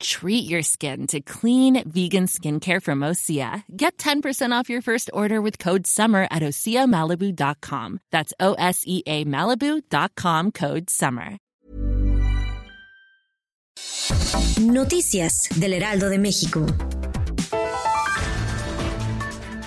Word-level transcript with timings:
Treat 0.00 0.48
your 0.48 0.62
skin 0.62 1.06
to 1.08 1.20
clean 1.20 1.82
vegan 1.88 2.26
skincare 2.26 2.82
from 2.82 3.00
Osea. 3.00 3.64
Get 3.76 3.96
10% 3.98 4.52
off 4.52 4.68
your 4.68 4.82
first 4.82 5.10
order 5.12 5.40
with 5.40 5.58
code 5.58 5.86
SUMMER 5.86 6.28
at 6.30 6.42
OseaMalibu.com. 6.42 8.00
That's 8.10 8.32
O 8.40 8.54
S 8.54 8.82
E 8.86 9.02
A 9.06 9.24
Malibu.com 9.24 10.52
code 10.52 10.90
SUMMER. 10.90 11.38
Noticias 14.60 15.48
del 15.60 15.74
Heraldo 15.74 16.08
de 16.08 16.18
México. 16.18 16.66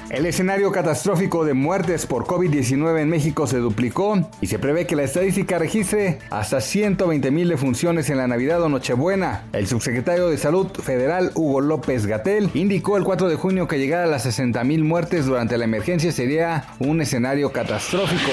El 0.09 0.25
escenario 0.25 0.71
catastrófico 0.71 1.45
de 1.45 1.53
muertes 1.53 2.07
por 2.07 2.25
COVID-19 2.25 2.99
en 2.99 3.09
México 3.09 3.45
se 3.45 3.59
duplicó 3.59 4.27
y 4.41 4.47
se 4.47 4.57
prevé 4.57 4.87
que 4.87 4.95
la 4.95 5.03
estadística 5.03 5.59
registre 5.59 6.17
hasta 6.31 6.61
120 6.61 7.29
mil 7.29 7.47
defunciones 7.47 8.09
en 8.09 8.17
la 8.17 8.27
Navidad 8.27 8.59
o 8.63 8.69
Nochebuena. 8.69 9.43
El 9.53 9.67
subsecretario 9.67 10.27
de 10.27 10.39
Salud 10.39 10.67
Federal 10.71 11.31
Hugo 11.35 11.61
López 11.61 12.07
Gatel 12.07 12.49
indicó 12.55 12.97
el 12.97 13.03
4 13.03 13.29
de 13.29 13.35
junio 13.35 13.67
que 13.67 13.77
llegar 13.77 14.01
a 14.03 14.07
las 14.07 14.23
60 14.23 14.63
mil 14.63 14.83
muertes 14.83 15.27
durante 15.27 15.59
la 15.59 15.65
emergencia 15.65 16.11
sería 16.11 16.65
un 16.79 17.01
escenario 17.01 17.51
catastrófico. 17.51 18.31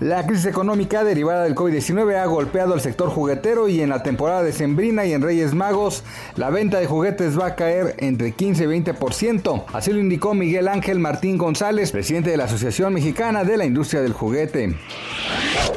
La 0.00 0.26
crisis 0.26 0.44
económica 0.44 1.04
derivada 1.04 1.44
del 1.44 1.54
COVID-19 1.54 2.16
ha 2.16 2.26
golpeado 2.26 2.74
al 2.74 2.82
sector 2.82 3.08
juguetero 3.08 3.66
y 3.66 3.80
en 3.80 3.88
la 3.88 4.02
temporada 4.02 4.42
de 4.42 4.52
Sembrina 4.52 5.06
y 5.06 5.14
en 5.14 5.22
Reyes 5.22 5.54
Magos 5.54 6.04
la 6.36 6.50
venta 6.50 6.78
de 6.78 6.86
juguetes 6.86 7.38
va 7.38 7.46
a 7.46 7.54
caer 7.54 7.94
entre 7.96 8.32
15 8.32 8.64
y 8.64 8.66
20%. 8.66 9.64
Así 9.72 9.94
lo 9.94 9.98
indicó 9.98 10.34
Miguel 10.34 10.68
Ángel 10.68 10.98
Martín 10.98 11.38
González, 11.38 11.92
presidente 11.92 12.28
de 12.28 12.36
la 12.36 12.44
Asociación 12.44 12.92
Mexicana 12.92 13.44
de 13.44 13.56
la 13.56 13.64
Industria 13.64 14.02
del 14.02 14.12
Juguete. 14.12 14.76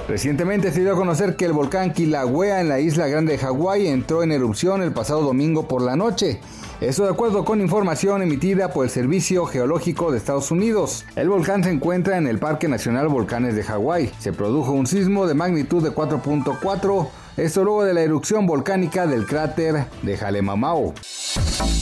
Recientemente 0.08 0.72
se 0.72 0.82
dio 0.82 0.94
a 0.94 0.95
conocer 0.95 1.36
que 1.36 1.45
el 1.45 1.54
volcán 1.54 1.94
Kilauea 1.94 2.62
en 2.62 2.70
la 2.70 2.80
isla 2.80 3.08
grande 3.08 3.34
de 3.34 3.38
Hawái 3.38 3.88
entró 3.88 4.23
en 4.23 4.32
erupción 4.32 4.82
el 4.82 4.92
pasado 4.92 5.22
domingo 5.22 5.68
por 5.68 5.84
la 5.84 5.95
noche. 5.95 6.40
Esto 6.82 7.04
de 7.04 7.12
acuerdo 7.12 7.45
con 7.45 7.62
información 7.62 8.22
emitida 8.22 8.72
por 8.72 8.86
el 8.86 8.90
Servicio 8.90 9.45
Geológico 9.45 10.12
de 10.12 10.17
Estados 10.17 10.50
Unidos. 10.50 11.06
El 11.16 11.30
volcán 11.30 11.64
se 11.64 11.72
encuentra 11.72 12.17
en 12.17 12.26
el 12.26 12.40
Parque 12.40 12.67
Nacional 12.67 13.10
Volcanes 13.10 13.56
de 13.56 13.64
Hawái. 13.64 14.12
Se 14.17 14.34
produjo 14.34 14.72
un 14.72 14.88
sismo 14.88 15.28
de 15.28 15.34
magnitud 15.34 15.84
de 15.84 15.92
4.4, 15.92 17.08
esto 17.38 17.64
luego 17.64 17.84
de 17.84 17.94
la 17.94 18.02
erupción 18.02 18.48
volcánica 18.48 19.08
del 19.08 19.26
cráter 19.26 19.86
de 20.02 20.17
Jalemamao. 20.17 20.94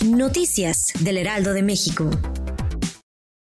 Noticias 0.05 0.93
del 0.99 1.17
Heraldo 1.17 1.53
de 1.53 1.63
México. 1.63 2.09